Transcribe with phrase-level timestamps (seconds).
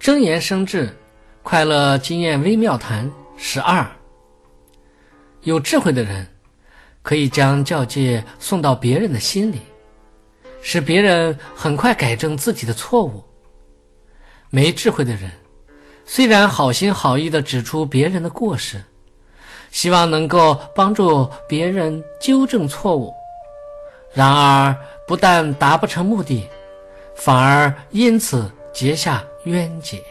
[0.00, 0.88] 真言生智，
[1.42, 3.86] 快乐经验微妙谈十二。
[5.42, 6.26] 有智慧的人，
[7.02, 9.60] 可以将教诫送到别人的心里，
[10.62, 13.22] 使别人很快改正自己的错误。
[14.48, 15.30] 没智慧的人，
[16.06, 18.82] 虽然好心好意的指出别人的过失，
[19.70, 23.12] 希望能够帮助别人纠正错误，
[24.14, 24.74] 然而
[25.06, 26.48] 不但达不成目的，
[27.14, 30.02] 反而因此结下冤结。